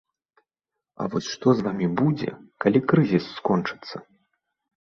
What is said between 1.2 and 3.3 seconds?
што з вамі будзе, калі крызіс